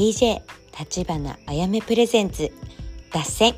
[0.00, 0.40] DJ
[0.78, 2.50] 立花あやめプレゼンツ
[3.12, 3.54] 脱線。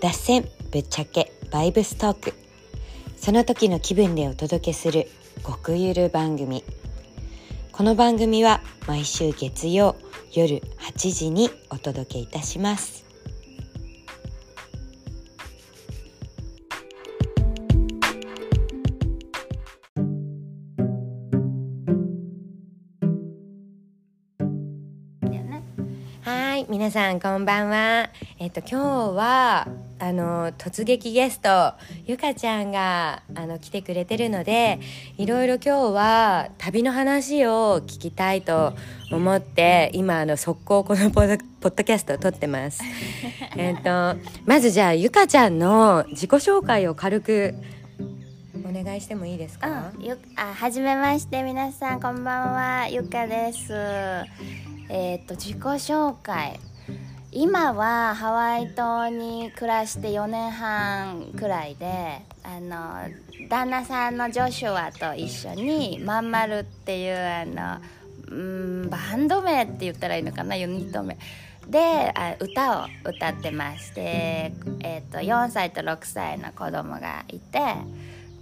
[0.00, 2.34] 脱線ぶっちゃけバイブストーク。
[3.16, 5.08] その時の気分でお届けする
[5.44, 6.62] 極ゆる番組。
[7.72, 9.96] この番組は毎週月曜
[10.32, 13.07] 夜8時にお届けいたします。
[26.88, 28.08] 皆さんこんばんは。
[28.38, 28.76] えっと今日
[29.14, 31.74] はあの突撃ゲスト
[32.06, 34.80] ゆかちゃんがあの来てくれてるので
[35.18, 38.72] いろいろ今日は旅の話を聞きたいと
[39.12, 42.82] 思って今あの速攻このポッドキャストを撮ってます。
[43.58, 44.16] えっと
[44.46, 47.54] まずじゃあゆかちゃんの自己紹介を軽く
[48.66, 53.74] お願いしてもいいですか、うん、ゆあはじめまして皆さんこんばんはゆかです。
[54.90, 56.58] えっ、と自己紹介
[57.30, 70.56] 今はハワイ島に暮らして4年半くらいであの旦那さんのジョシュアと一緒にまんまるっていうあのバンド名って言ったらいいのかな？
[70.56, 71.18] ユニット名。
[71.68, 77.60] であ歌を歌ってまして、えーと、4歳と6歳の子供がいて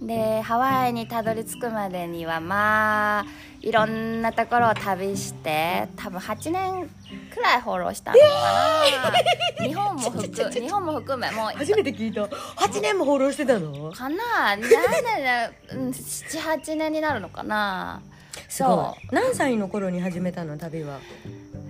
[0.01, 3.25] でハワイにたどり着くまでにはまあ
[3.61, 6.89] いろんなところを旅して多分8年
[7.37, 8.83] くらいフォローしたのかな、
[9.59, 11.57] えー、日本も含日本も含めもう。
[11.57, 12.23] 初めて聞いた。
[12.23, 13.91] 8年もフォローしてたの？
[13.91, 14.15] かな
[14.55, 14.69] 何年
[15.69, 18.01] 78年になるのかな。
[18.49, 19.15] そう。
[19.15, 20.99] 何歳の頃に始めたの旅は？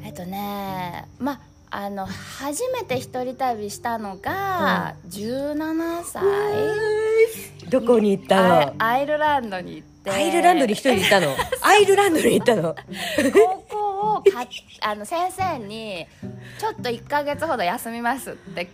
[0.03, 8.73] えっとねまああの初めて一人旅したのが17歳、うん、どこに行ったの？
[8.77, 10.11] アイルランドに行って。
[10.11, 11.35] アイルランドに一人で行ったの？
[11.61, 12.73] アイルランドに行ったの？
[13.33, 13.86] 高校
[14.17, 14.47] をか
[14.81, 16.07] あの先生に
[16.59, 18.69] 「ちょっと1か月ほど休みます」って伝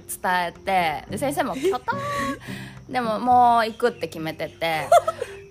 [0.48, 2.00] えてで先生も「きょとん」
[2.92, 4.88] でももう行くって決めてて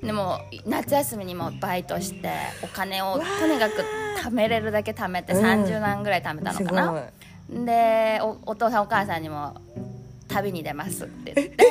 [0.02, 2.30] でも夏休みにもバイトして
[2.62, 3.84] お金をとにかく
[4.22, 7.02] 貯めれるだけ貯めて30万ぐらい貯めたのかな、うん
[7.52, 9.60] でおお父さんお母さんにも
[10.28, 11.66] 旅に出ますって言って。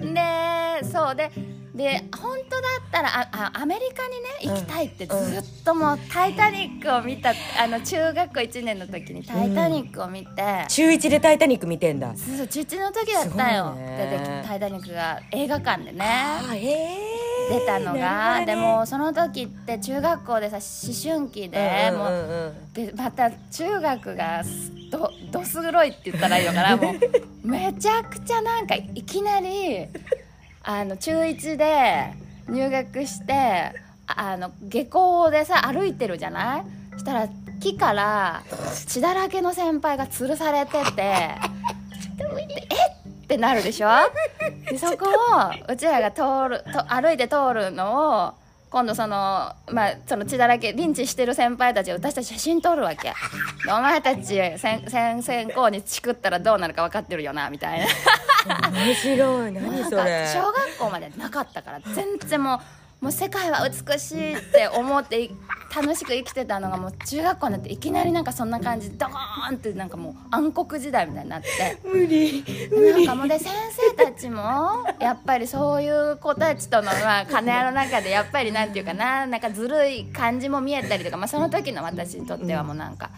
[0.00, 1.30] でそうで
[1.74, 12.14] で本当だったらああアメリカにね行きたいってずっともう「タイタニック」を見たあの中学校1年の時に「タイタニック」を見て、うん、中1で「タイタニック」見てんだ。
[12.14, 13.74] そうそう中1の時だったよ。
[13.98, 16.04] 出てきた「タイタニック」が映画館でね
[17.50, 24.44] 出たのが、ね、でもその時って中学校でさ思春期で、もうでまた中学が
[24.92, 26.76] どどす黒いって言ったらいいのかな。
[26.76, 26.94] もう
[27.46, 29.88] めちゃくちゃなんかいきなり。
[30.64, 32.12] あの中1で
[32.48, 33.72] 入学して
[34.06, 36.64] あの下校でさ歩いてるじゃない？
[36.92, 37.28] そしたら
[37.60, 38.42] 木から
[38.86, 41.36] 血だらけの先輩が吊るされててえ
[43.24, 43.88] ってなるでしょ？
[44.70, 48.32] でそこをうちらが通ると歩いて通るのを
[48.74, 53.12] 今度その,、まあ、その血だらけリンチしてる先輩たちを私たち写真撮るわけ。
[53.70, 57.86] お前たち先先行にチクったらどうなるか分かってるよなみたいな。
[58.72, 59.52] 面白い。
[59.52, 60.28] 何それ。
[60.34, 62.60] 小学校までなかったから全然もう
[63.04, 65.30] もう世界は美しいって思って
[65.76, 71.48] 楽しく生きてたのがもう中学校になっていきなりなんかそんな感じでドーンってなんかもう暗黒時代みたいになって
[71.84, 73.52] 無理なんかもうで先
[73.94, 74.40] 生たちも
[75.00, 83.10] やっぱりそういう子たちとのまあ金屋の中でやっぱりなんていうかななんかずるい感じも見えたりとか、まあ、その時の私にとってはもうなんか、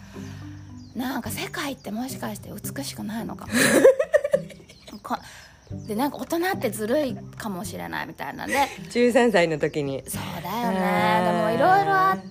[0.97, 3.53] なんか世界ってもしかして美しくないのかも。
[5.87, 8.55] でなんか大人ってずるいかもしれないみたいなんで。
[8.89, 10.03] 13歳の時に。
[10.07, 11.31] そうだよね。
[11.31, 12.27] でもいろいろあって。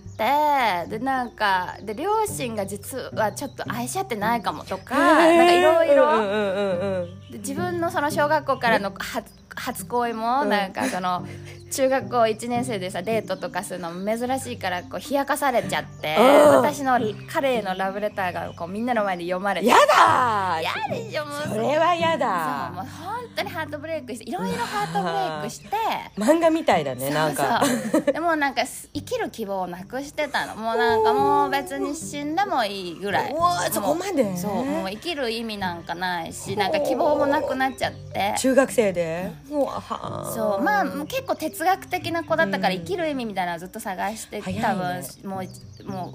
[0.88, 7.06] でなんかで両親が実はちょっと愛し合ってないかもとかなんかいろいろ。
[7.32, 11.26] 自分のその小学校からの初初恋もなんかその
[11.70, 16.98] 中学校1年生でさデートとかするの珍しいからこう冷やかされちゃって私の
[17.28, 21.48] 彼へのラブレターがこうみんなの前で読まれてやだやでしょもう。
[21.48, 22.70] それはやだ。
[22.72, 25.76] そうもう本当にハートブレイクしていろいろハートブレイクして。
[26.16, 27.64] 漫画みたいだねなんか。
[28.12, 30.54] でもなんか生きる希望をなくしてたの。
[30.54, 33.34] もうなんかもう別に死んでもいいぐらい。
[33.72, 34.36] そこまで？
[34.36, 38.34] そうもう生きる意味なんかないしなんか希望もなくなっちゃって。
[38.38, 39.32] 中学生で？
[39.48, 40.62] そう。
[40.62, 46.14] まあ結構哲学的な子だったから生きる意味みたいなのずっと探して多分もうも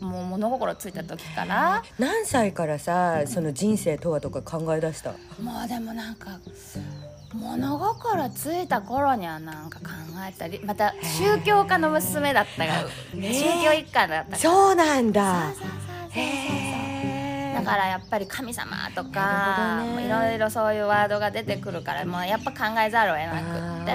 [0.00, 1.82] うもう物心ついた時から。
[1.98, 5.10] 何歳からさその人生とはとか考え出した？
[5.10, 5.16] も
[5.64, 6.38] うでもなんか
[7.34, 9.86] 物心ついた頃にはなんか考
[10.28, 14.36] えたりまた宗教家の娘だったから宗教一家だったから。
[14.38, 15.52] そうなんだ。
[15.52, 16.91] そうそうそうそう
[17.52, 23.92] だからやっぱり神様とかいろいろそういうワードが出てくるからもうやっぱ考えざるを得なくって。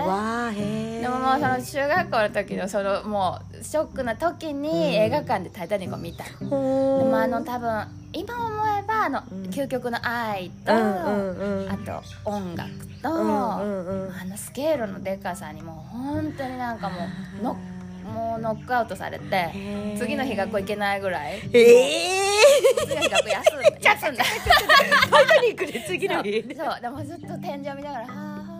[1.01, 6.23] でももうその中学校の時のそのもうショックな時に映画館で「タイタニック」を見た。
[6.23, 9.21] でもあの多分今思えばあの、
[9.51, 12.71] 究極の愛と、あと音楽
[13.01, 13.59] と、あ
[14.25, 16.95] のスケールのでかさにもう本当になんかも
[17.39, 17.57] うの
[18.07, 19.49] もうノックアウトされて
[19.97, 21.41] 次の日学校行けないぐらい。
[21.53, 24.23] ええー、次の日学校休んだ休んだ
[25.11, 26.43] タイタニックで次の日。
[26.55, 26.81] そう。
[26.81, 28.57] でもずっと天井見ながらは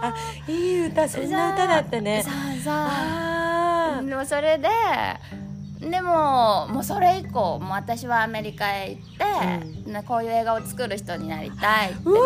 [0.00, 0.14] あ
[0.46, 2.22] いい歌そんな歌だったね。
[2.22, 2.32] そう
[2.62, 2.70] そ
[4.02, 4.06] う。
[4.06, 4.68] でもそれで
[5.90, 9.02] でももうそれ以降もう私はアメリカへ行っ
[9.84, 12.20] て、うん、こういう映画を作る人になりたいってなんか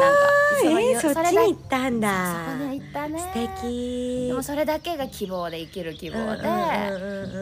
[0.63, 2.47] そ,、えー、そっちに行ったんだ。
[2.59, 3.19] そこに行ったね。
[3.19, 3.33] 素
[3.63, 4.29] 敵。
[4.29, 6.43] でもそれだけが希望で生きる希望で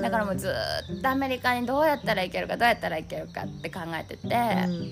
[0.01, 4.37] だからもうずっとアメリカにどうやったらいけるかどうやったらいけるかって考えてて、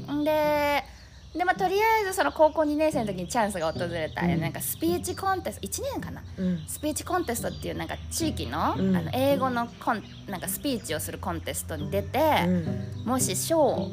[0.09, 0.85] うん、で
[1.35, 12.21] でまあ、とりあえずその高校2年生の時にチャンスが訪れた、うん、なんかスピーチコンテスト1年かな、うん、スピーチコンテストっていうなんか地域の,、あの英語のコンなんかスピーチをするコンテストに出て、
[13.05, 13.91] もし賞を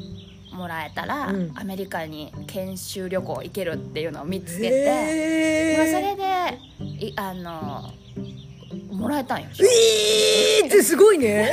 [0.52, 7.90] もらえたら、アメリカに研修旅行行けるっていうのを見つけて、まあ、それでいあの
[9.02, 11.52] もらえたんよえーってすごいね。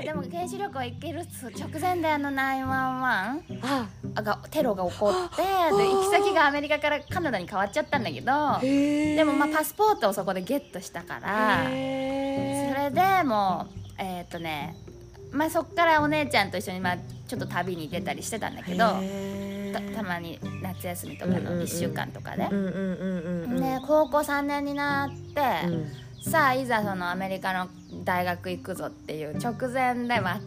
[0.00, 14.76] ででも研修旅行行ける直前であの911がテロが起こってで行き先がアメリカからカナダに変わっちゃったんだけどでもまあパスポートをそこでゲットしたからそれでもうえっ、ー、とね
[15.30, 18.84] まあそっからお姉ちゃんと一緒にまあちょっと旅に出たりしてたんだけど
[19.72, 22.44] たたまに夏休みとかの1週間とかで。
[22.44, 27.68] で高校3年になって、うん、さあいざそのアメリカの
[28.04, 30.40] 大学行くぞっていう直前で、まあ、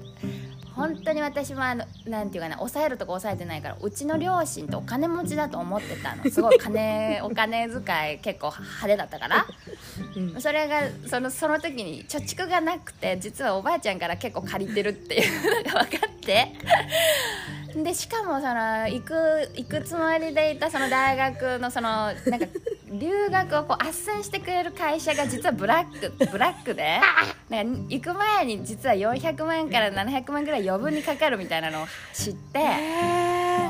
[0.76, 6.30] 本当に私もあのなんていうかな抑えるとこ抑えてないからうちの両親とお金持ちだと思ってたの。
[6.30, 9.46] すごい金 お金遣い結構派手だったから、
[10.16, 16.54] うん、それがそのその時に貯蓄がなくて実はおばあちゃんから結構借りてるっていうのが分かって
[17.82, 19.14] でしかもその行く
[19.56, 22.46] 行くつもりでいたその大学のそのなんか
[22.92, 27.00] 留学をこう斡旋してくれる会社が実はブラック ブラックで
[27.50, 32.70] なんか行く前に実は400万から700万ぐらい余分にかかるみたいなのを知ってもう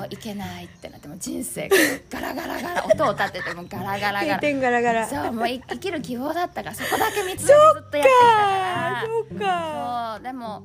[0.09, 1.77] 行けないってなっても人生が
[2.09, 4.53] ガラガラガラ音を立ててもガラガラガラ。
[4.53, 5.07] ガラガラ。
[5.07, 9.03] そうもう生きる希望だったからそこだけ見つめてずっとやってきたから。
[9.05, 10.15] そうか。
[10.17, 10.63] そうでも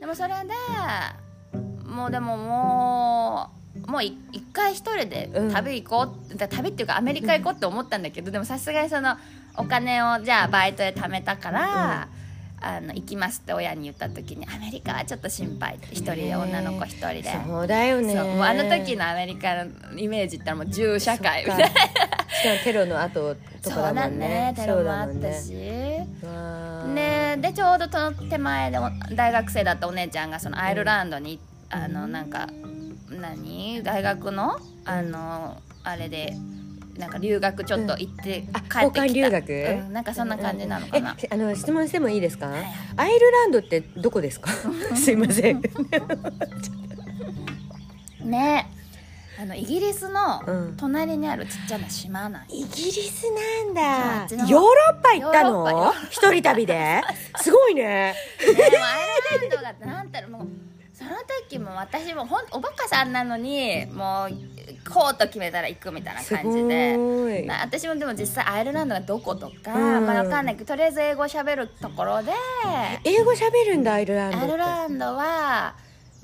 [0.00, 0.34] でもそれで
[1.90, 3.50] もうでもも
[3.86, 4.14] うもう一
[4.52, 9.16] 回一人で旅行こう、うん、旅っていうかアメリカ行こうって思ったんだけど、でもさすがにその
[9.56, 12.08] お金をじゃあバイトで貯めたから、
[12.60, 15.78] うん、あの行きますって親に言った時にアメリカはちょっと心配。
[15.92, 17.24] 一人で女の子一人で。
[17.46, 18.14] そうだよね。
[18.14, 21.66] もうあの時のアメリカのイメージってもう銃社会みたいな。
[21.66, 21.84] しかも
[22.64, 24.54] テロの後とかだもんね。
[24.56, 25.52] そうだねテロもあったし。
[25.52, 27.36] ね。
[27.40, 28.78] でちょうどその手前で
[29.14, 32.48] 大学生だったお姉ちゃんがそのアイルランドに行ってあのなんか
[33.08, 33.82] 何？
[33.82, 34.58] 大学の？
[34.84, 36.34] あのあれで
[36.96, 42.64] なんか留学ちょっと行って、うん、帰ってき留学、うん、なんかそんな感じなのかな、あの質問してもいいですか、はい、
[42.96, 44.50] アイルランドってどこですか？
[44.94, 45.62] すいません。
[48.24, 48.66] ね。
[49.40, 50.42] あのイギリスの
[50.76, 53.24] 隣にあるちっちゃな島なん、イギリス
[53.72, 54.36] なんだ。
[54.46, 55.94] ヨーロッパ行ったの？
[56.10, 57.00] 一人旅で？
[57.40, 57.82] すごいね。
[57.82, 58.54] ねアイ
[59.48, 60.46] ルランドがなんてもう
[61.00, 61.12] その
[61.48, 66.96] 時も私もほんおバカさんなのにもうこうと決めたら行くみたいな感じで。
[67.48, 72.32] 私もでも実際アイルランドがどことか、うん、まあ、分かんないけどとりあえず英語しゃべるところで
[73.04, 75.74] 英語しゃべるんだアイルランドアイルランドは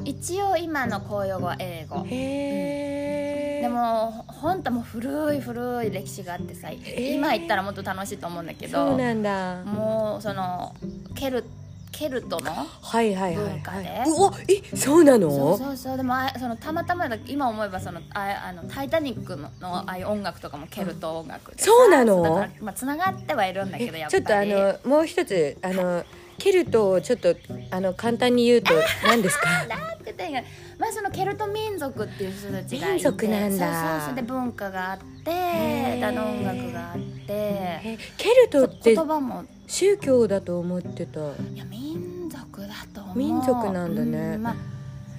[0.04, 2.04] 一応今の公用語は英語。
[2.04, 9.64] へえ、うん、でも本当もう古い古い歴史があってさ今行ったらもっと楽しいと思うんだけどそうなんだ。
[9.64, 10.74] もうその
[11.14, 11.44] ケル
[11.92, 13.60] ケルトの文化で、はいはいはい。
[13.60, 15.30] はい、うわえそうなの？
[15.30, 15.96] そうそうそう。
[15.96, 22.46] でもあそのたまたま今思えばそのああの「タイタニックの」のああいう音楽とかもケルト音楽で、そうなの？
[22.60, 24.22] まあつながってはいるんだけどやっぱり。
[24.22, 26.04] ちょっとあのもう一つあの
[26.38, 27.34] ケルトをちょっと
[27.70, 28.74] あの簡単に言うと
[29.04, 29.48] 何ですか？
[30.78, 33.98] まあそのケルト民族っていう人たちがいて民族なんだ。
[33.98, 37.98] そうそうで文化があってだの音楽があって。
[38.18, 41.20] ケルトって言葉も宗教だと思ってた。
[41.20, 41.24] い
[41.56, 43.18] や民族だと思う。
[43.18, 44.54] 民族なんだね、うんまあ、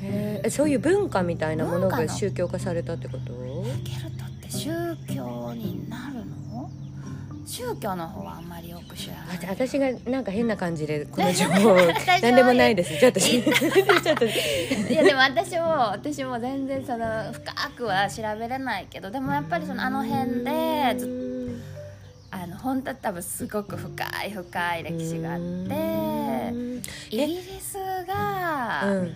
[0.01, 3.33] へえそういう文化みたいなものが宗教化されたってこと？
[3.83, 4.69] ケルトって宗
[5.13, 6.69] 教になるの？
[7.45, 9.39] 宗教の方はあんまりよく知らない。
[9.49, 11.75] 私がなんか変な感じでこの情報
[12.21, 12.97] 何でもないです。
[12.99, 21.36] ちょっとちょっといやでも私も私も全然その深くは調べれないけどでもやっぱりそのあの辺でず
[22.29, 26.53] あの本当は多分すごく深い深い歴史があって
[27.09, 29.13] イギリスが、うん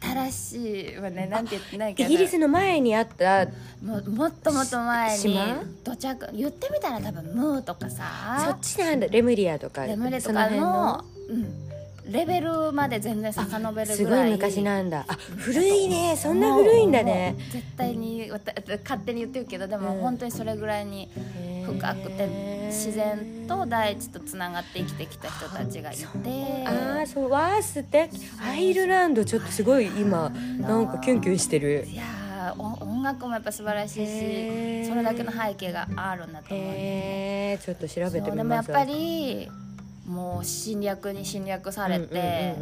[0.00, 3.46] 新しいはねなんて言ってないけどイギリスの前にあった
[3.82, 5.38] ももっともっと前に
[5.82, 9.08] 土着言ってみたら多分ムーとかさそっちなんだ。
[9.08, 13.86] レムリアとかレムリアとかのうん、レベルまで全然遡るぐらい。
[13.96, 15.04] すごい昔なんだ。
[15.08, 16.16] あ古いね。
[16.16, 17.36] そんな古いんだね。
[17.50, 18.30] 絶対に
[18.84, 21.08] 勝手に言ってるけどでも本当にそれぐらいに
[21.64, 22.28] 深くて
[22.68, 26.04] 自然と大地とつながって生きてきた人たちがいて
[26.66, 28.10] ああそうワースって
[28.42, 31.86] アイルランドちょっとすごい今なんかキュンキュンしてる。
[31.86, 32.02] いや
[32.58, 37.58] 音楽もやっぱ素晴らしいしそれだけの背景があるんだと思う。
[37.58, 39.48] ちょっと調べてみますでもやっぱり
[40.06, 42.56] もう侵略に侵略されて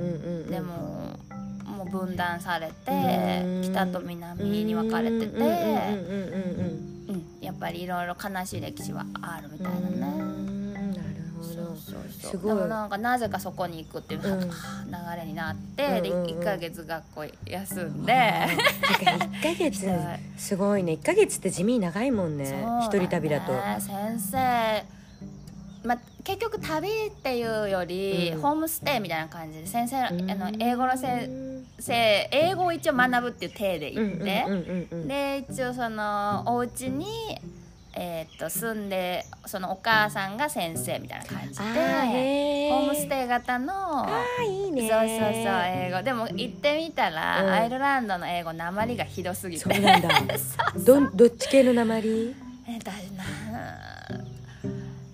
[0.51, 1.17] でも
[1.65, 7.00] もう分断されて北と南に分かれてて。
[7.41, 9.99] やっぱりいろいろ悲しい歴史はあるみたいなね。
[10.01, 11.77] なるほど。
[11.77, 14.31] すごいでもなんかなぜかそこに行くっていう流
[15.17, 18.17] れになって、うん、で1か月学校休んで、うん、
[19.37, 19.89] 1か月
[20.37, 20.93] すごいね。
[20.93, 22.65] 1か月って地味に長いもんね。
[22.83, 23.53] 一、人旅だと。
[23.81, 25.01] 先生。
[25.83, 31.50] まあ、結局旅っていうより、ホームステイみたいな感じで先生、あの英語の先
[31.81, 37.07] 生英語を一応学ぶっていう体で行って、で一応そのお家に
[37.93, 41.65] えー、と住んでそのお母さんが先生みたいな感じで
[42.71, 44.07] ホームステイ型の
[44.47, 50.09] いいねそうそうそう英語でも行ってみたら、うん、アイルランドの英語鉛がひどすぎてそうなんだ
[50.77, 52.35] どどっち系の鉛
[52.69, 54.01] えだな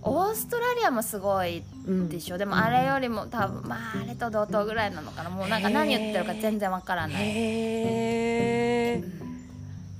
[0.03, 1.63] オーストラリアもすごい
[2.09, 5.31] でしょ、うん、でもあれよりも多分まああれと同等ぐらいなのかな。
[5.31, 7.23] もうなんか何言ってるか全然わからない。
[7.23, 9.03] へ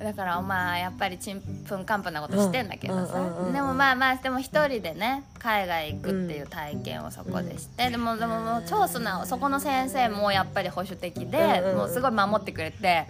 [0.01, 3.15] え、だからお前やっぱりちんぷんかんぷんなことしてんだけどさ、
[3.53, 13.07] でもまあまあでも一人でね海外行くっていう体験をそこでして、でもでももう超素直そこの先生もやっぱり保守的で、もうすごい守ってくれて。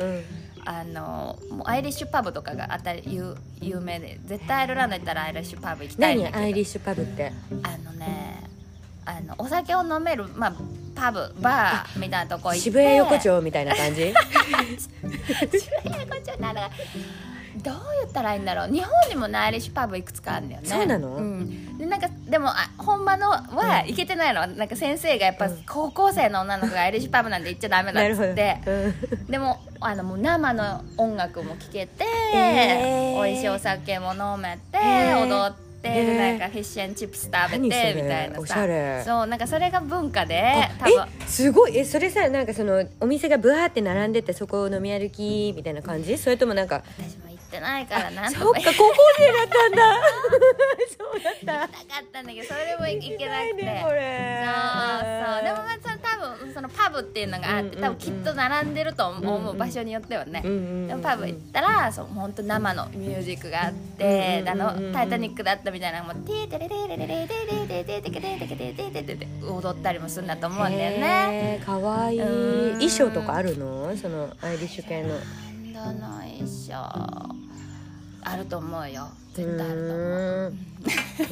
[0.68, 6.38] あのもうアイリッシュパブとかがあたり有有名で絶対アイルランド行ったらアイリッシュパブ行きたいんだけど。
[6.40, 6.44] 何？
[6.46, 7.32] アイリッシュパブって。
[7.62, 8.50] あのね
[9.06, 10.52] あのお酒を飲める、まあ、
[10.94, 12.60] パブバーみたいなとこ行って。
[12.60, 14.12] 渋谷横丁みたいな感じ？
[14.82, 14.92] 渋
[15.84, 16.70] 谷横丁なら
[17.62, 18.72] どう言ったらいいんだろう。
[18.72, 20.68] 日本にもアイリッシュパブいくつかあるんだよね。
[20.68, 39.04] そうなの、うん、でなんかでもあ本場のは行けてないの、うん、なんか先生がやっぱ高校生の女の子がアイリッシュパブなんて行っちゃダメだっつって、うん、でもあのもう生の音楽も聴けて、えー、美味しいお酒も飲めて、えー、踊ってでなんかフィッシュチップス食べてみたいなさ。
[39.04, 41.06] そうなんかそれが文化で多分。
[41.26, 41.78] すごい？
[41.78, 46.18] えそれさなんかそのお店がブワーって並んでてそこを飲み歩きみたいな感じ？
[46.18, 49.96] それともなんか私もってないからなそっか高校生だったんだ。
[50.96, 51.62] そうだった。
[51.62, 53.96] 行きたかったんだけどそれも行けなくて、ね、そうそ
[55.40, 55.44] う。
[55.44, 60.48] でもまあその多分そのパブっていうのがあって、多分きっと並んでると思う、場所によってはね、で
[60.94, 75.14] もパブ行ったらそう本当生のミュージックがあって、あの「タイタニック」だったみたいなのも「テーテレレレレレレレレレレレレレレレレレ踊ったりもするんだと思うんだよねかわいい衣装とかあるのそのアイリッシュ系の
[75.76, 76.74] の衣装
[78.22, 79.08] あると思うよ。
[79.34, 80.04] 絶対あると思
[80.48, 80.54] う。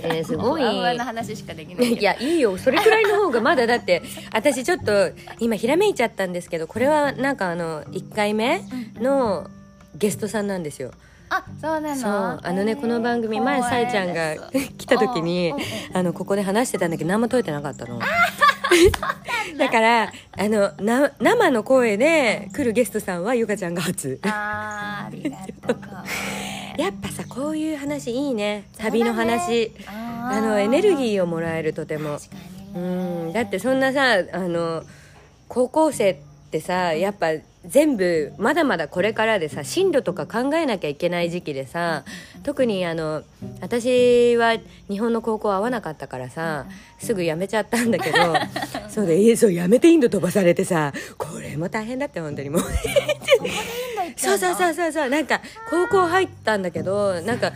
[0.03, 0.63] えー、すごい。
[0.97, 2.57] の話しかできないいやいいよ。
[2.57, 5.11] それくらいの方がまだだって私ちょっと
[5.41, 8.63] 今ひらめいちゃったんですけどこれはなんかあの1回目
[8.97, 9.49] の
[9.97, 10.93] ゲストさんなんですよ。
[11.31, 12.47] あそうなの？
[12.47, 14.37] あのねこの番組前さえちゃんが
[14.79, 15.53] 来た時に
[15.93, 17.99] あのここで話してたんだけど何も解いてなかったの。
[19.59, 19.69] だ。
[19.69, 24.19] からあのな生の声で来るゲストさんはゆかちゃんが初。
[24.23, 25.37] あありが
[25.67, 25.79] とう。
[26.81, 28.65] やっぱさこういう話いいね。
[28.79, 32.19] 旅の話、ね、あのエネルギーをもらえるとても、
[32.75, 33.33] うん。
[33.33, 34.83] だってそんなさあの
[35.49, 36.17] 高校生っ
[36.51, 37.29] てさやっぱ
[37.67, 42.05] 全部まだまだこれからでさ進路とか考えなきゃいけない時期でさ
[42.43, 43.23] 特にあの
[43.61, 44.57] 私は
[44.91, 46.67] 日本の高校合わなかったからさ
[46.99, 48.19] すぐ辞めちゃったんだけど
[48.89, 52.63] そうでそう辞めてインド飛ばされてさこれも大変だって本当にもう
[54.25, 55.09] そうそうそうそうそう。
[55.09, 55.41] なんか
[55.71, 57.53] 高校入ったんだけどなんか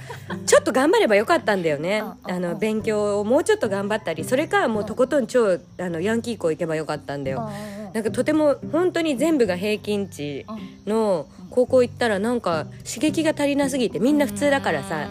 [0.46, 2.02] ちょっと頑張ればよかったんだよね。
[2.24, 7.50] あの勉強をもうちょっと頑張ったりそれかもうとことん超あのヤンキー校行けばよかったんだよ。
[7.94, 10.44] なんかとても本当に全部が平均値
[10.86, 15.08] の高校行ったらなんか刺激が足りなすぎてみんな普通だからさ。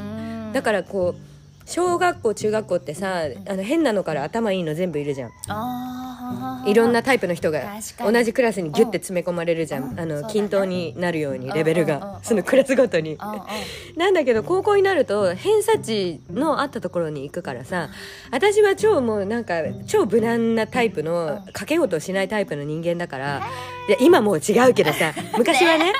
[0.54, 1.27] だからこう
[1.68, 5.32] 小学校中学校ってさあの変なのから頭いいの全部いるじゃん。
[5.50, 7.62] あいろんなタイプの人が
[8.00, 12.20] 同じクラスにギュッて詰め込まれるじゃん、あの均等になるようにレベルが。
[12.24, 13.18] そのクラスごとに。
[13.98, 17.90] なんだけど高校になると偏差値のあったところに行くからさ
[18.32, 19.56] 私は超もうなんか
[19.88, 23.42] 超無難なタイプのかけ事をしないタイプの人間だから
[23.90, 25.94] いや今もう違うけどさ昔はね。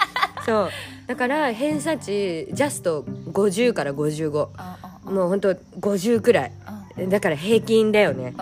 [0.46, 0.70] そう。
[1.08, 4.50] だから偏差値ジャスト50から55う
[4.84, 6.52] んもうほんと50くらい。
[7.10, 8.34] だから平均だよね。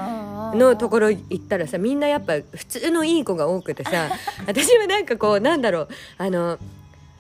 [0.56, 4.10] のところ行ったらさみんなやっぱ普通のいい子が多くてさ
[4.48, 5.88] 私はなんかこうなんだろう。
[6.18, 6.58] あの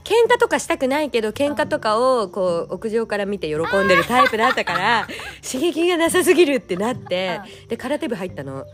[0.05, 5.07] 喧嘩とかしたくないけど喧嘩とかをこう屋上から見て喜んでるタイプだったから
[5.41, 8.59] 刺激がなさすぎるってなってで空手部入ったの。
[8.59, 8.65] へ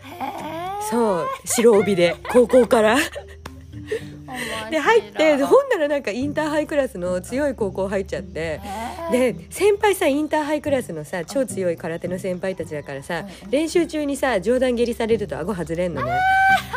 [0.90, 1.28] そう。
[1.46, 2.98] 白帯で高校から。
[2.98, 8.62] ーで入ってほんならなんかインターハイクラスの強い高校入っちゃって
[9.12, 16.12] で先輩さインターハイクラスのさ超強い空手の先輩たちだからさ練習中にさ冗談蹴りされると顎外れんのね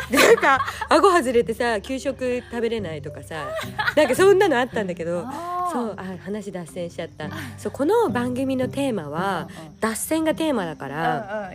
[0.09, 3.47] でなんか顎外れてさ給食食べれないとかさ
[3.95, 5.25] なんかそんなのあったんだけど
[5.71, 7.29] そうあ話脱線しちゃった。
[7.57, 11.51] そうこの番組のテーマはうんうん脱線がテーマだから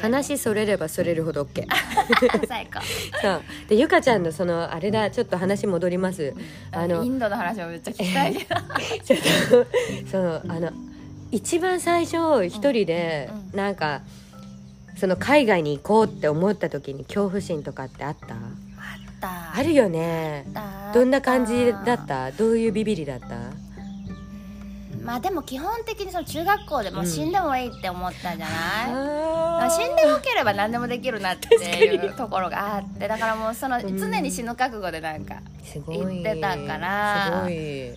[0.00, 1.66] 話それればそれるほど OK
[2.48, 2.80] 最高。
[3.20, 3.42] そう。
[3.68, 6.34] でゆかちゃんのそのあれだちょっと話戻ります。
[6.72, 8.54] あのインドの話もめっちゃ聞きたいけど。
[9.04, 9.64] ちょっ
[10.04, 10.70] とそのあの
[11.30, 14.00] 一番最初一人でうなんか
[14.98, 18.34] その海外に行こうって思った時に恐怖心とかってあった？
[18.34, 18.40] あっ
[19.20, 19.58] た。
[19.58, 20.44] あるよね。
[20.92, 22.32] どんな感じだった？
[22.32, 23.26] どういうビビりだった？
[25.02, 28.52] まあでも基本的にその中学校でもう死んでもいいって思ったんじゃな
[28.88, 33.96] い、まああ死んでもければ何でもできるなっていうところがあってだからもうそのうん。
[33.98, 35.36] 常に死ぬ覚悟でなんか、
[35.88, 37.24] 言ってたから。
[37.24, 37.88] すごい。
[37.90, 37.96] うん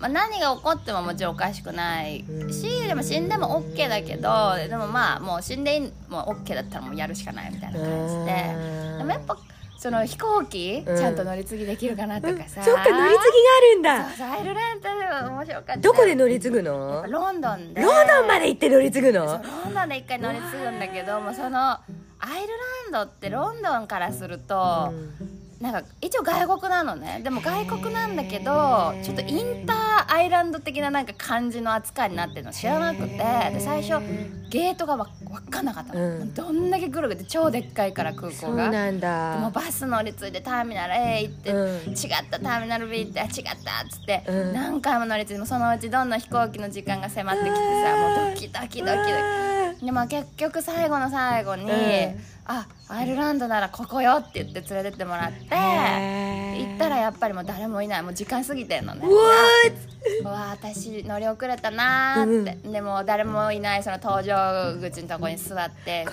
[0.00, 8.96] まあ、何が起こってももちろんおかしくないしでも死んでも OK だけどでもまあもう死んでいいもう OK だったらもうやるしかないみたいな感じで。
[8.98, 9.36] でもやっぱ
[9.78, 10.96] その飛行機うん。
[10.96, 13.32] ちゃんと乗り継ぎできるかなとかさ、そっか乗り継
[13.82, 14.10] ぎがあるんだ。
[14.10, 15.76] そうアイルランドでは面白かった。
[15.78, 17.00] どこで乗り継ぐの？
[17.02, 17.80] ぱロンドンで。
[17.80, 19.24] ロンドンまで行って乗り継ぐの？
[19.24, 19.38] ロ
[19.70, 22.52] ンドンで一回乗り継ぐんだけどもうそのアイル
[22.92, 24.92] ランドってロンドンからすると、
[25.60, 27.20] なんか一応外国なのね。
[27.22, 32.52] でも外国なんだけどちょっとインターアイランド的ななんか感じの扱いになってるの。
[32.52, 33.18] 知らなくて。
[33.18, 34.02] で最初
[34.48, 36.34] ゲートがわ分かんなかったの、うん。
[36.34, 38.32] どんだけぐるぐるって超でっかいから空港が。
[38.32, 41.90] そうなんでもだバス乗り継いでターミナル A 行って、うん。
[41.90, 41.96] 違っ
[42.30, 43.54] たターミナル B 行ってあ違ったっ
[43.90, 44.52] つって、うん。
[44.54, 48.86] 何回も乗り継いでもそのうちどんどん飛行機の時間が迫ってきてさもうドキドキドキド
[49.78, 49.84] キ。
[49.84, 51.68] でも結局最後の最後に、ん
[52.52, 59.06] あアイルランドならここよって言って連れてってもらって行ったらやっぱりもう誰もいないもう時間過ぎてんのね。
[60.24, 66.04] わ私乗り遅れたなーって、でも誰もいないその搭乗口のとこに座って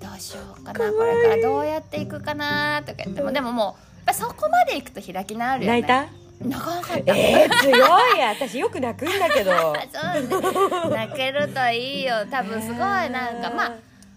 [0.00, 3.74] どうしようかなこれからどうやって行くかなとか言ってもでももうやっ
[4.06, 5.80] ぱそこまで行くと開き直るよね。
[5.82, 6.06] 泣いた？
[6.40, 7.16] 泣かなかった。
[7.16, 9.52] えー、強い私よく泣くんだけど。
[9.92, 10.96] そうね。
[10.96, 12.24] 泣けるといいよ。
[12.30, 13.72] 多分すごいなんかまあ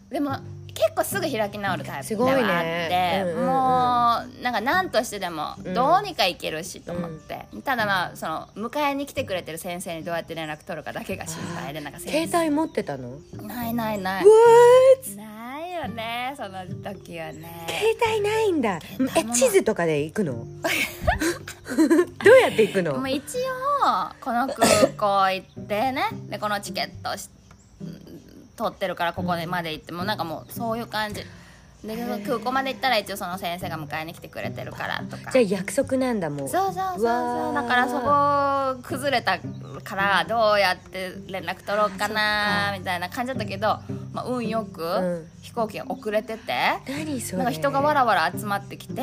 [0.10, 0.38] でも
[0.76, 2.44] 結構すぐ開き直るタイプですごいね。
[2.44, 3.46] はあって、うんうんうん。
[3.48, 3.54] も
[4.40, 13.18] うなんか何としてでもうんどうにかいけるしと思って、ただまあその迎えに来てくれてる先生にどうやって連絡取るかだけが心配でなんか携帯持ってたの？
[13.42, 14.26] ないないない。
[14.26, 14.32] わ
[15.16, 17.66] ないよねその時はね。
[17.68, 18.80] 携帯ないんだ。
[19.16, 20.46] え地図とかで行くの？
[21.66, 22.96] どうやって行くの？
[22.98, 26.04] もう一応この空港行ってね。
[26.30, 27.30] でこのチケットし
[28.56, 31.24] 取ってるからここまで行ってもうなんかもうそういう感じ。
[31.84, 35.32] で空港まで行ったら一応その先生が迎えに来てくれてるからとか。
[35.32, 36.50] じゃあ約束なんだもう。
[36.50, 37.54] そうそうそうそう。
[37.54, 38.00] だからそ
[38.80, 39.38] こ崩れた
[39.84, 43.78] からどうやって連絡取ろうかなみたいな感じだったけど、
[44.14, 45.28] まあ、運よくん。
[45.44, 46.54] 飛行機が遅れてて、
[46.88, 47.38] 何それ。
[47.38, 49.02] なんか人がわらわら集まってきて、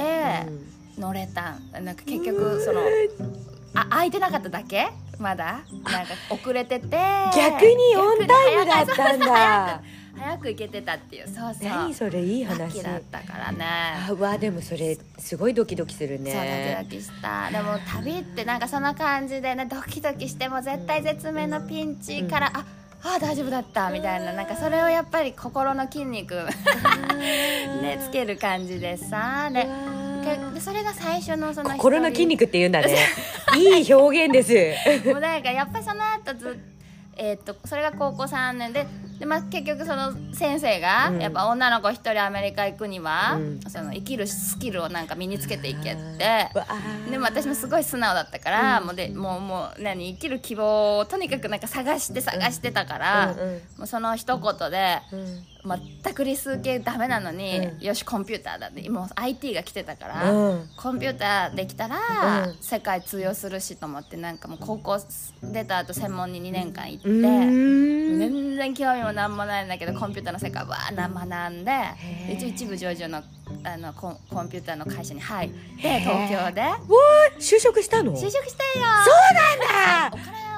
[0.96, 1.54] う乗れた。
[1.80, 2.80] なんか結局その
[3.74, 4.88] あ空いてなかっただけ？
[5.22, 5.60] まだ？
[5.84, 6.86] なんか遅れてて。
[7.34, 9.80] 逆にオンタイムだったんだ。
[10.14, 11.26] 早く行けてたっていう。
[11.26, 11.68] そうそう。
[11.68, 12.78] 何それいい話。
[12.78, 13.64] ーだったからね。
[14.08, 17.50] あわでもそれすごいドキドキするそうドキねドキした。
[17.50, 22.64] でも旅ってなんかそんな感じでねドキドキしても絶対絶命のピンチから、あ
[23.04, 24.32] あ大丈夫だったみたいな。
[24.34, 26.34] なんかそれをやっぱり心の筋肉
[27.82, 29.66] ねつける感じでさで
[30.22, 32.96] けでそれが最初のその心の筋一肉って言うんだね。
[33.56, 35.00] いい表現です。
[35.00, 36.72] 人 もうなんかやっぱりその後ずっ
[37.16, 38.86] えーっとそれが高校3年で
[39.22, 41.20] でまあ、結局その先生が、うん。
[41.22, 43.60] やっぱ女の子一人アメリカ行くには、うん。
[43.68, 46.48] その生きるスキルをなんか身につけていけって。
[47.08, 53.52] でも私もすごい素直だったから、もうでもうもう何生きる希望をとにかくなんか探して探してたから、うんうん。
[53.78, 57.80] もうその一言で、うん全く理数系ダメなのに、うん。
[57.80, 60.68] よしコンピューターだってもう IT が来てたから、うん。
[60.76, 62.56] コンピューターできたら、うん。
[62.60, 64.98] 世界通用するしと思ってなんかもう高校
[65.42, 72.34] 出た後専門に2年間行って、全然興味もなんもないんだけどコンピューターの世界わ学んでー。
[72.34, 73.22] 一応一部上場の
[73.64, 76.62] あのコンコンピューターの会社に入って東京で。
[76.62, 78.12] わー就職したの？
[78.12, 78.84] 就職したよ。
[79.04, 79.14] そう
[80.10, 80.51] なんだ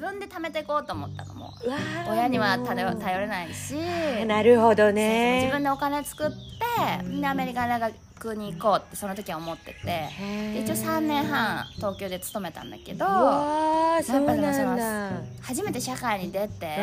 [0.00, 1.52] 分で貯めていこうと思ったのも
[2.10, 3.74] 親には頼頼れないし
[4.26, 6.36] なるほど自ね分でお金作って
[7.20, 16.76] でアメリカの大学に行こうってその時は思っててで一応3年半東京で勤めたんだけどやっぱだ初めて社会に出て、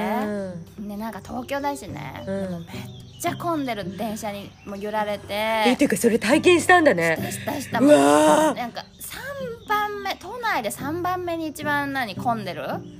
[0.77, 0.87] うん。
[0.87, 2.51] ね、なんか東京だしね、うん。
[2.51, 7.17] めっちゃ混んでる電車にも揺られえててかそれ体験したんだね。
[7.31, 8.57] したしたうわー。
[8.57, 12.63] なんか3番目都内で3番目に一番何混んでる？
[12.63, 12.97] うん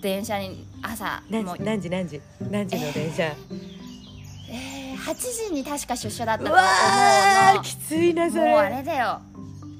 [0.00, 3.22] 電車に朝もう何時何時何時の電車？
[4.50, 6.56] えー、8時に確か出社だったうと思う。
[6.58, 9.20] のわーきついなそもうあれれだよ。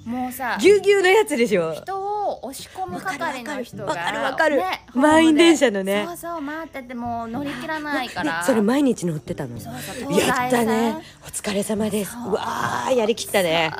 [0.05, 1.75] もうさぎゅうぎゅうのやつでしょ？
[1.75, 3.85] 人を押し込む係の人が。
[3.85, 4.63] わかるわかる
[4.95, 6.05] 満員電車のね。
[6.07, 8.39] そうそう待っててもう乗り切らないから。
[8.41, 9.59] ね それ毎日乗ってたの。
[9.61, 10.97] そうそう東やったね。
[11.23, 12.13] お疲れ様です。
[12.13, 12.31] そう。
[12.31, 13.71] うわーやりきったね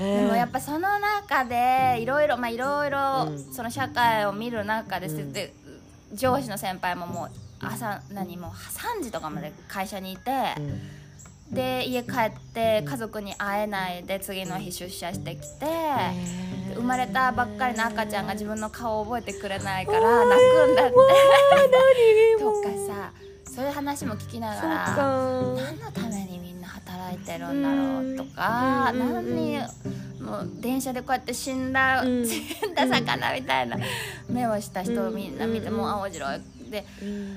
[0.00, 3.52] でもやっぱぱその中でいろいろまあいろいろうん。
[3.52, 5.32] その社会を見る中で,、うん。
[5.32, 5.52] で
[6.12, 10.32] 上司の先輩ももう朝何もう3時とかまで会社にいて、
[11.50, 20.94] で家帰って家族に会えないで次の日出社してきて、で生まれたばっかりの赤ちゃんが自分の顔を覚えてくれないから泣くんだって。
[22.40, 23.12] とかさ
[23.44, 24.96] そういう話も聞きながら。
[24.96, 26.29] 何のために
[27.00, 28.98] 働いてるんだろうとか、うん。
[28.98, 29.58] 何に
[30.20, 32.26] もう電車でこうやって死んだ、うん。
[32.26, 33.76] 死んだ魚みたいな
[34.28, 36.40] 目をした人をみんな見て、うんもう青白い。
[36.70, 37.36] でうん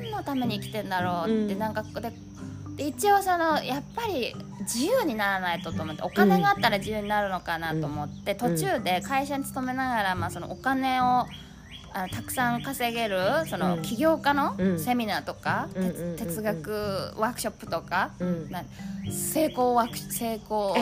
[0.00, 1.58] 何のために生きてんだろうって、うん。
[1.58, 2.12] なんかで
[2.76, 11.26] で一応そのやっぱり自由にならないとと思ってお金があったら自由になるのかなと思って、途中で会社に勤めながら、まあ、そのお金を
[11.92, 14.78] あのたくさん稼げるそのうん起業家のうん。
[14.78, 15.68] セミナーとか、
[16.16, 18.10] 哲学ワークショップとか、
[19.10, 20.74] 成功ワーク成功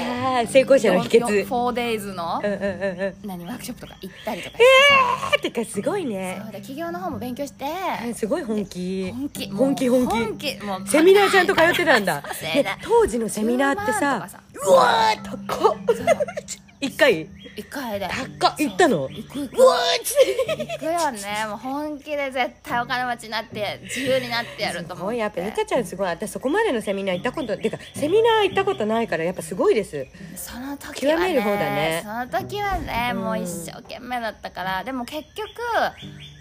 [0.47, 1.47] 成功者の秘訣。
[1.47, 2.41] 4days の
[3.25, 6.41] 何ワークショップとか行ったりとかしててかすごいさね。
[6.43, 6.53] そう。
[6.53, 7.67] で起業の方も勉強して。
[8.15, 9.11] すごい本気。
[9.13, 9.51] 本気。
[9.51, 10.15] 本気本気。
[10.15, 10.65] 本気。
[10.65, 12.23] もうセミナーちゃんと通ってたんだ。
[12.83, 14.39] 当時のセミナーって10万とかさ。
[14.39, 15.77] さうわー高っ
[16.81, 17.29] 一回？
[17.57, 18.09] 一回で。
[18.39, 18.55] 高っ。
[18.59, 19.09] 行ったの？
[19.11, 19.59] 行く行く。
[19.59, 19.79] うわ
[20.57, 21.47] 行くよね。
[21.49, 25.03] もう本気で絶対お金持ちになって自由になってやるとす思って。
[25.07, 26.07] ごいやっぱゆかちゃんすごい。
[26.09, 30.07] 私そこまでのセミナー行ったことてかセミナー行ったことないからやっぱすごいです。
[30.37, 32.01] その時は極める方だね。
[32.05, 34.85] その時はね、うんもう一生懸命だったから。
[34.85, 35.49] でも結局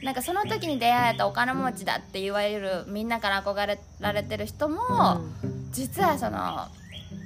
[0.04, 5.22] なんかその時に出会えたお金持ちだっていわゆるみんなから憧れられてる人も、
[5.72, 6.68] 実はその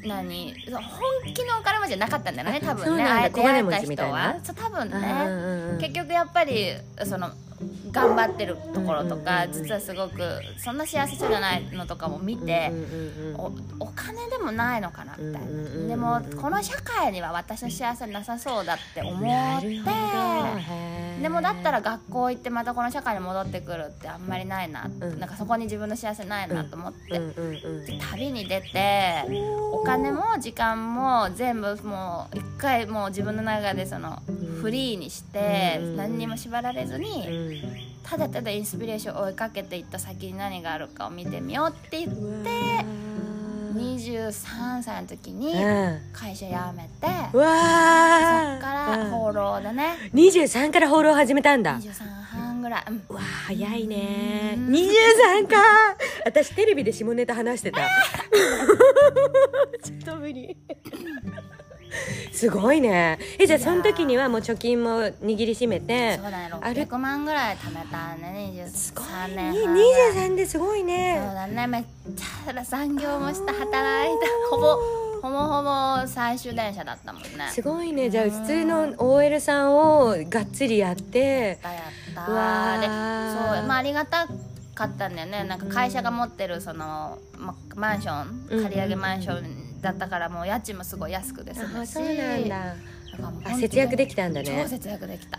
[0.06, 0.54] 何？
[0.72, 3.04] 本気のお金持ちじゃなかったんだよね多分ね。
[3.04, 4.36] あえて出会えた人は。
[4.44, 5.78] そう多分ね、うんうんうん。
[5.80, 6.74] 結局やっぱり
[7.06, 7.32] その
[7.92, 10.22] 頑張ってるところとか、実はすごく
[10.58, 12.72] そんな幸せそうじゃないのとかも見て、
[13.36, 19.82] おお金でもないのかなみたいな、でもこの社会には私の幸せなさそうだって思って
[21.22, 25.20] でもだったら学校行ってまたこの社会に戻ってくるってあんまりないな、ん。
[25.20, 29.24] なんかそこに自分の幸せないなと思って、で旅に出て
[29.72, 34.22] お金も時間も全部もう一回もう自分の中でその
[34.62, 37.51] フリーにしてうん何にも縛られずにうん
[38.04, 42.20] ただただインスピレーションを追いかけていった先に何があるかを見てみようって言って
[43.74, 46.00] 23歳の時にうん。
[46.14, 48.54] 会社辞めてうわー。
[48.54, 49.96] そっからうん放浪でね。
[50.14, 51.80] 23から放浪始めたんだ。
[51.80, 53.04] 23半ぐらい、うん。
[53.10, 54.56] うわー早いね。
[54.58, 54.68] うん。
[54.68, 55.56] 23か。
[56.26, 57.82] 私テレビで下ネタ話してた。
[59.84, 60.58] ちょっと無理
[62.32, 63.20] すごいね。
[63.38, 66.50] えじゃあその時にはもう貯金も握りしめてそうだね。
[66.62, 71.68] あれ？600万ぐらい貯めたね23年に半ぐらい23ですごいそうねだね。
[71.68, 71.84] めっ
[72.16, 74.56] ちゃ残業もした働いた。
[74.56, 74.78] ほぼ
[75.22, 75.64] ほぼほ
[76.02, 77.30] ぼ最終電車だったもんね。
[77.52, 78.10] すごいね。
[78.10, 81.20] じゃあ普通の OL さんをがっつりやって。
[81.20, 81.80] やったや
[82.26, 84.28] っうわたでーそうまあありがた
[84.74, 85.44] かったんだよね。
[85.44, 92.76] なんか会社が持ってるその、ま、マンション借り上げマンションだったからもう家賃もすごい安くで済むしあそうなんだ。
[93.60, 94.62] 節約できたんだね。
[94.64, 95.38] 超節約できた。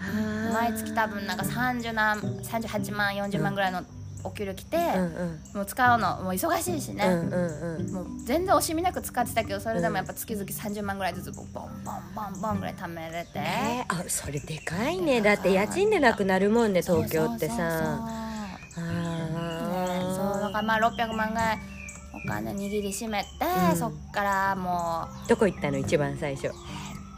[0.52, 3.83] 毎月多分なんか30何38万40万ぐらいの
[4.24, 11.64] お給料来て、うんうん、もう使うのもう忙しいしね、うんうんうん、もう全然惜しみなく使ってたけどそれでもやっぱ月々30万ぐらいずつボンボン
[12.14, 13.85] ボンボンぐらい貯めれて、え。
[13.88, 15.20] ー、あそれでかいね。
[15.20, 17.57] だって家賃でなくなるもんね東京ってさ。
[17.59, 18.28] あ
[18.76, 21.71] あそうだからまあ600万ぐらいお
[22.26, 23.28] 金握りしめて、
[23.70, 25.28] うん、そっからもう。
[25.28, 26.50] どこ行ったの一番最初？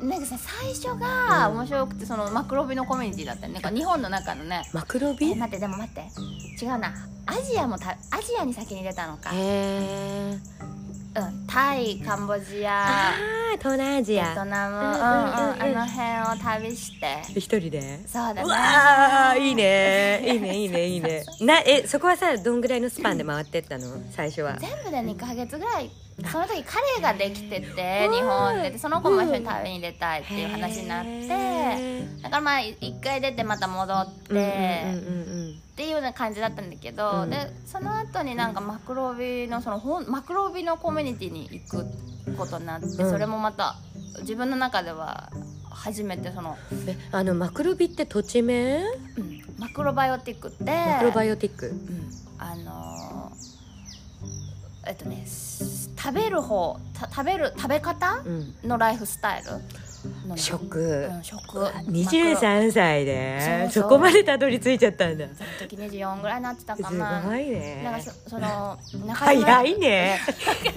[0.01, 3.61] なんかさ最初が面白くてそのマクロビのコミュニティだったね。
[3.75, 4.63] 日本の中のね。
[4.73, 5.35] マクロビ？
[5.35, 6.03] 待ってでも待って。
[6.63, 6.93] 違うな。
[7.27, 9.31] アジアもたアジアに先に出たのか。
[9.33, 10.39] へえ
[11.17, 12.87] うん、タイカンボジア。
[12.87, 13.13] あ
[13.59, 14.31] 東南アジア。
[14.31, 17.23] ベトナム、うんうんうん、あの辺を旅して。
[17.29, 18.01] 一人で？
[18.07, 18.45] そうだね。
[18.45, 20.25] わいいね。
[20.27, 21.25] いいねいいねいいね。
[21.41, 23.87] なえそこはさどんぐらいのスパンで回ってったの？
[24.11, 24.59] 最初は。
[24.59, 25.91] 全部で2か月ぐらい
[26.31, 28.79] その時彼ができてて日本で。
[28.79, 34.85] その子も一緒に旅に出たいっていう話になってだからまあ一回出てまた戻って、
[35.75, 41.87] っていうような感じだったんだけど、うん、でその後になんかマクロビのそのマクロビのコミュニティに行く
[42.37, 43.77] ことになって、それもまた
[44.21, 45.31] 自分の中では
[45.71, 46.57] 初めてその
[46.87, 48.83] えあのマクロビって土地名、う
[49.21, 53.33] ん、マクロバイオティックってマクロバイオティック、うん、あの
[54.87, 55.25] えっとね
[56.05, 56.79] 食べる方
[57.11, 58.23] 食べる食べ方、
[58.63, 60.37] のライフスタイル？
[60.37, 61.59] 食、うん、食。
[61.59, 63.71] 23歳で。
[63.71, 65.27] そこまでたどり着いちゃったんだ。
[65.29, 67.23] その時24ぐらいになってたかな。
[67.23, 67.81] すごいね。
[67.83, 68.79] なんかそその
[69.15, 70.21] 早いね。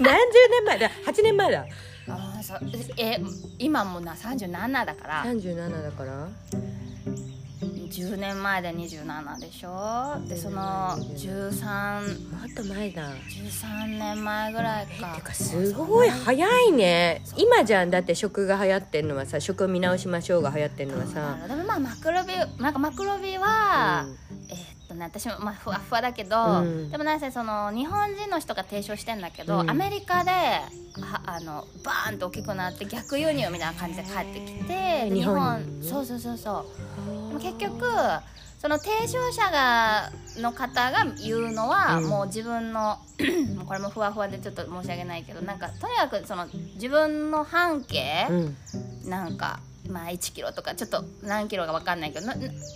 [0.00, 1.66] 十年前だ？8年前だ。
[2.08, 2.54] あそ
[2.96, 3.20] え
[3.58, 5.24] 今もな37だから。
[5.26, 6.28] 37だから
[7.60, 10.20] 10年前で27でしょ？
[10.28, 13.10] でその13もっと前だ。
[13.10, 15.14] 13年前ぐらいか。
[15.16, 17.22] てかすごい早いね。
[17.36, 17.90] 今じゃん。
[17.90, 21.38] だって食が流行ってんのはさ食を見直しましょうが流行ってんのはさ。
[21.48, 24.16] でもまあマクロビなんかマクロビは、うん、
[24.50, 24.56] えー、
[24.98, 25.06] ね。
[25.06, 30.30] 私もまあふわふわだけど、うん、でもなんせその日本人の人が提唱してんだけど、うん、アメリカで
[31.26, 35.64] あのバーンと大きくなって逆輸入みたいな感じで帰ってきて日本。
[35.82, 36.66] そうそうそうそ
[37.06, 37.28] う。
[37.28, 37.84] でも結局
[38.58, 42.98] その提唱者がの方が言うのは、うん、もう自分の
[43.66, 48.56] これもふわふわでちょっと申し訳ないけどなんかとにかくその自分の半径、うん、
[49.08, 52.26] なんかまあ1キロとかちょっと何キロか分かんないけど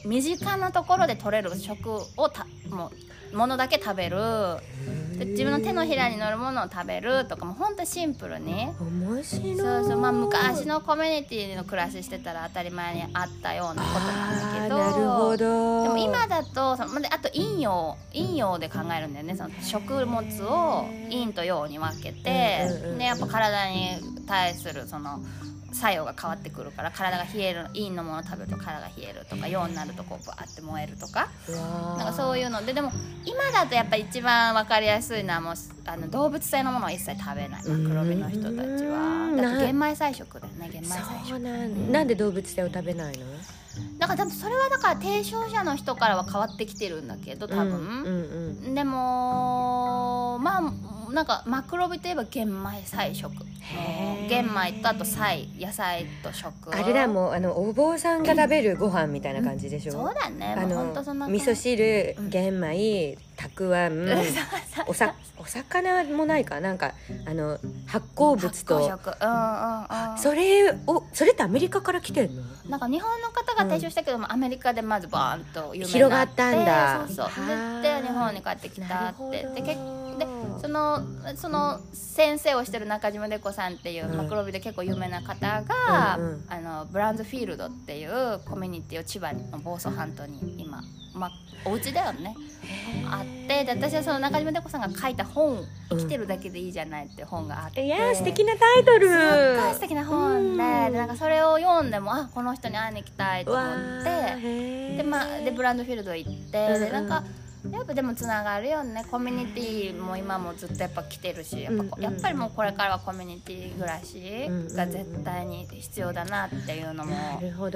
[0.05, 2.91] 身近なところで取れる食をたも
[3.33, 4.17] うものだけ食べる。
[5.19, 8.67] で自分の手のひらに乗るものを食べるとかも本当シンプルに。
[8.79, 9.57] 面白い。
[9.57, 9.99] そうそう。
[9.99, 14.79] まあ昔のコミュニティの暮らししてたら当たり前にあったようなことなんだけど。
[14.79, 15.83] なるほど。
[15.85, 19.37] でも今だとそのあと陰陽陰陽で考えるんだよね。
[19.37, 25.21] その食物を陰と陽に分けて、でやっぱ体に対するその
[25.73, 31.29] 作用が変わってくるから体が冷える陰のもの食べると体が冷えるとか陽になるとこうバーって燃えるとか
[31.97, 32.93] なんかそういうのででも
[33.25, 35.55] 今だとやっぱ一番分かりやすいのはもう
[35.87, 39.35] あの動物性のものは一切食べないマクロビの人たちは。
[39.37, 41.39] だって玄米菜食だよね玄米菜食。
[41.41, 43.25] なんなんで動物性を食べないの？
[43.99, 50.73] だから多分それはだから提唱者の人からは変わってきてるんだけど多分、うんうんうん、でもまあ
[51.13, 53.33] なんかマクロビといえば玄米菜食。
[54.29, 56.53] 玄米とあと菜野菜と食。
[56.75, 60.55] あれだもうあのお坊さんが食べるご飯みたいな感じでしょ、うん、そうだね。
[60.59, 64.09] あの味噌汁玄米、たくあん。
[64.89, 66.73] おさお魚もないかな？
[66.73, 66.93] んか
[67.27, 72.43] あの発酵物と、うんうんうん、それをそれってアメリカから来てんの？
[72.69, 77.07] なんか日本の方が提唱したけども、うん、アメリカでまずバーンと広がったんだ。
[77.07, 77.27] そうそう。
[77.83, 79.49] で日本に帰ってきたって。
[79.55, 79.92] で結で
[80.61, 81.01] その
[81.37, 90.83] その先生をしてる中島デコさんっていう、うん、マクロビで結構有名な方が、うんうん、あのブラウンズフィールドっていうコミュニティを千葉の房総半島に今、
[91.15, 91.31] まあ、
[91.65, 92.35] お家だよね。
[93.11, 99.09] あってで私はその中島デコさんが書いた本「生きてるだけでいいじゃない」って本があって、いや素敵なタイトル。
[99.09, 103.65] すっごい素敵な本で,、でなんかそれを読んでもあこの人に会いに行きたいと思っ
[104.05, 104.97] て。
[104.97, 107.25] で,、まあ、でブランドフィールド行って、でなんか。
[107.71, 109.05] やっぱでもつながるよね。
[109.11, 117.15] コミュニティも今もずっとやっぱ来てるしやっぱ,、やっぱりもうこれからはコミュニティ暮らしが絶対に必要だなっていうのも、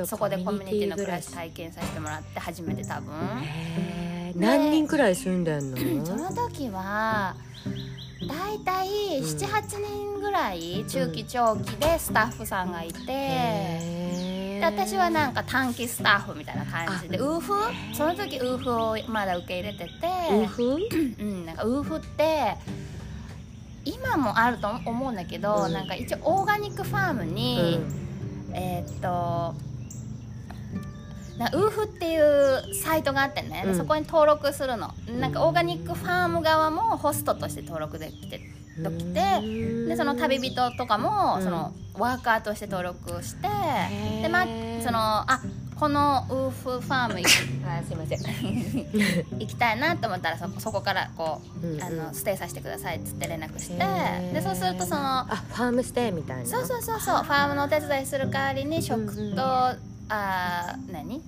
[0.07, 3.13] そこでコミュニティの暮らし体験させてもらって初めて多分。
[4.35, 6.05] 何人くらい住んでんの？
[6.07, 7.35] その時は
[8.29, 8.89] 大体
[9.21, 13.07] 78人ぐらい中期長期でスタッフさんがいて。
[14.57, 17.53] で私はなんか短期スタッフみたいな感じでウーフ？
[17.95, 19.91] その時ウーフをまだ受け入れてて
[20.31, 20.79] ウーフ？
[21.21, 22.57] うんなんかウーフって
[23.85, 27.79] 今もあると思うんだけど、うん、なんか一応オーガニックファームに、
[28.49, 29.55] うん、えー、っと
[31.39, 34.93] なウーフっていうサイトがあってね、うん、そこに登録するの。
[35.21, 38.41] なんかオーガニックファーム側もホストとして登録できて
[38.83, 39.41] ときて
[39.87, 43.49] でその旅人とかも、そのワーカーとして登録して
[44.23, 44.45] でま
[44.83, 44.99] その
[45.31, 45.41] あ
[45.79, 47.27] このウーフファーム行
[47.69, 48.19] あすいません。
[49.39, 53.77] 行きたいなと思ったらそそこからこう、うんうん、あのステイさせてくださいっつって連絡して
[54.33, 56.47] でそうするとそのあファームステイみたいな。
[56.47, 59.37] そうそうそうそうファームのお手伝いする代わりに食と、うんうん、
[60.09, 61.23] あ何？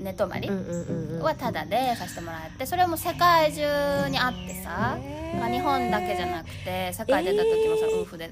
[0.00, 0.48] 寝泊まり？
[0.48, 4.96] はタダでさせてもらってそれも世界中にあってさ、
[5.38, 8.30] まあ、日本だけじゃなくて世界出た時もそのウーフで。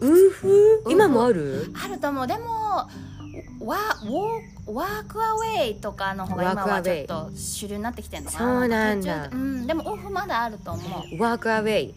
[0.00, 0.84] ウーフ？
[0.88, 1.72] 今もある？
[1.84, 2.26] あると思う。
[2.26, 2.88] でも
[3.60, 3.76] ワ
[4.66, 8.60] ワークアウェイとかの方が今はちょっと主流になってきてるのかな。
[8.60, 11.20] そうなんだ、うん、でもウーフまだあると思う。
[11.20, 11.94] ワークアウェイ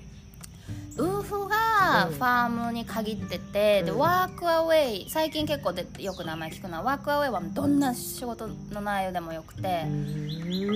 [0.98, 9.86] ウーフがファームに限ってて、うん、でワークアウェイ最近結構でよく名前聞くのはワークアウェイはどんな仕事の内容でもよくて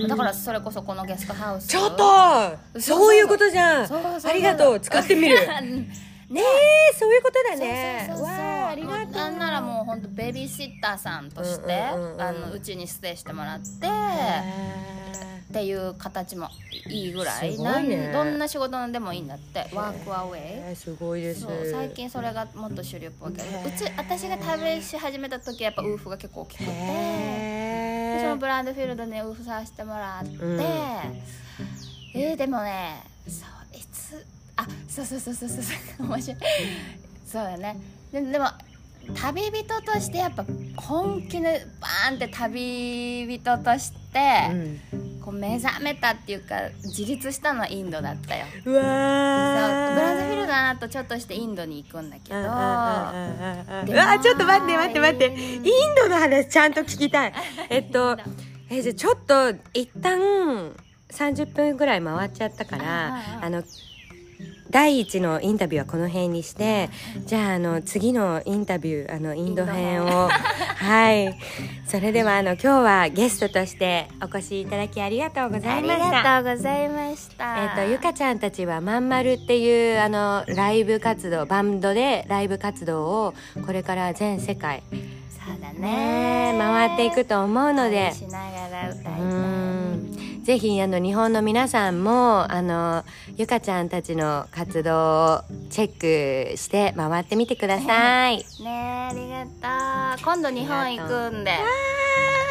[0.08, 1.68] だからそれこそこのゲストハウス。
[1.68, 3.92] ちょっとそういうことじゃん。
[3.92, 4.80] ありがとう。
[4.80, 5.36] 使ってみる。
[6.32, 8.06] ねえそういうことだね。
[8.08, 9.12] そうそうそうわありがとう。
[9.12, 13.86] なんならもう本当ベビーシッターさんとして、あのうちにステイしてもらって
[15.52, 16.48] っていう形も
[16.88, 19.68] いいぐらい、ね、どんな仕事でもいいんだって。
[19.74, 21.46] ワークアウェイすごいです。
[21.70, 34.24] 最近それがもっと主流っぽいけどうち私が旅し始めた時はやっぱウーフが結構大きくてそのブランドフィールドでウーフさせてもらって、うん、えー、でもねそういつ
[34.56, 35.56] あそうそうそうそうそ
[36.02, 36.40] う 面白い。
[37.26, 37.76] そうだね。
[38.10, 38.46] ででも
[39.14, 40.44] 旅人としてやっぱ
[40.76, 48.46] 本気でバーンって旅人として、うん、こう目覚めたっていうか自立したのはインドだったよ。
[48.64, 52.40] うわブランドフィルダーとちょっとしてインドに行くんだけど。
[52.40, 53.12] うわ
[54.22, 55.26] ちょっと待って待って待って。
[55.26, 57.32] インドの話ちゃんと聞きたい。
[57.70, 58.18] えっと
[58.70, 60.72] えじゃちょっと一旦
[61.10, 63.62] 30分ぐらい回っちゃったからあの
[64.72, 66.88] 第一のインタビューはこの辺にして
[67.26, 70.28] じゃああの次のインタビューあのインド編を。
[70.28, 71.38] はい。
[71.86, 76.06] それではあの今日はゲストとしてお越しいただきありがとうございました。
[76.06, 77.62] ありがとうございました。
[77.62, 83.34] えっ、ー、とゆかちゃんたちはまんまるっていうあのライブ活動バンドでライブ活動を
[83.66, 86.54] これから全世界そうだね。
[86.56, 88.12] 回っていくと思うので。
[88.12, 89.61] しながら歌いたい
[90.42, 93.04] ぜひあの日本の皆さんもあの
[93.36, 98.44] ゆかちゃんたちの活動をチェックして回ってみてください。
[98.62, 99.44] ねありが
[100.16, 100.24] とう。
[100.24, 101.58] 今度日本行くんで。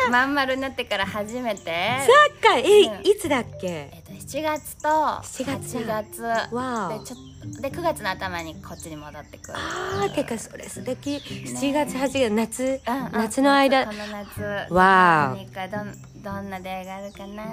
[0.10, 1.60] まん丸になってから初めて。
[1.60, 3.67] そっか、え、うん、いつだっけ？
[3.67, 6.23] えっと7月と7月8月。
[6.56, 7.15] わでちょ
[7.62, 9.58] で9月の頭にこっちに戻ってくる。
[9.58, 11.17] ああ、てかそれ素敵。
[11.17, 13.86] 7月8月夏、夏の間。
[13.86, 14.73] この夏。
[14.73, 15.36] わあ。
[16.23, 17.43] どんな出会いがあるかな？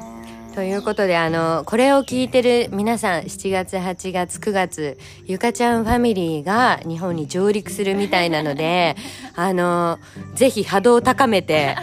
[0.54, 8.96] ということであのこれを聞いてる皆さん7月8月9月ゆかちゃんファミリーが日本に上陸するみたいなので
[9.36, 9.98] あの
[10.34, 11.76] ぜひ波動を高めて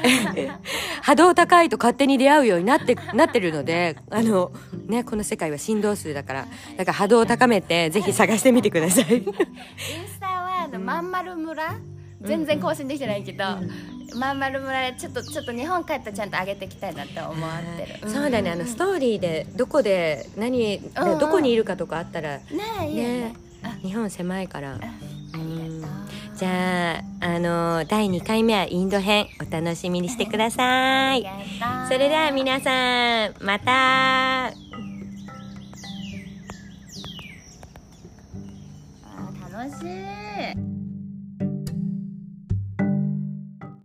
[1.02, 4.52] 波動高いと勝手に出会うようになってなってるのであの
[4.88, 9.06] ねこの世界は振動数だからだから波動を高めてぜひ探してみてください。
[9.16, 11.76] インスタはあのまんまる村
[12.26, 13.44] 全然更新できてないけど、
[14.18, 22.44] まんまる村でちょっとちょっと日本帰ったらちゃんと上げていきたいなって思ってる、そうだねあのストーリーでどこで何、うんうん、どこにいるかとかあったらね
[22.88, 23.34] いいね。
[23.82, 24.80] 日本狭いから。
[26.36, 31.26] じゃあ、あの第2回目はインド編お楽しみにしてください。
[31.88, 34.52] それでは皆さん、また。
[39.50, 40.75] 楽しい。